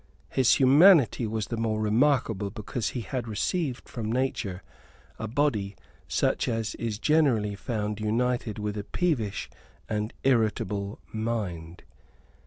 [0.31, 4.63] His humanity was the more remarkable, because he had received from nature
[5.19, 5.75] a body
[6.07, 9.47] such as is generally found united with a peevish
[9.87, 11.83] and irritable mind.